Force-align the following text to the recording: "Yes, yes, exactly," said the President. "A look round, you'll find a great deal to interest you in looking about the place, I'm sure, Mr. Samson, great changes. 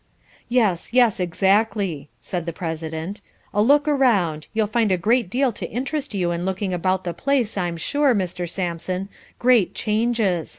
"Yes, 0.49 0.93
yes, 0.93 1.19
exactly," 1.19 2.09
said 2.19 2.47
the 2.47 2.53
President. 2.53 3.21
"A 3.53 3.61
look 3.61 3.85
round, 3.85 4.47
you'll 4.51 4.65
find 4.65 4.91
a 4.91 4.97
great 4.97 5.29
deal 5.29 5.53
to 5.53 5.69
interest 5.69 6.15
you 6.15 6.31
in 6.31 6.43
looking 6.43 6.73
about 6.73 7.03
the 7.03 7.13
place, 7.13 7.55
I'm 7.55 7.77
sure, 7.77 8.15
Mr. 8.15 8.49
Samson, 8.49 9.09
great 9.37 9.75
changes. 9.75 10.49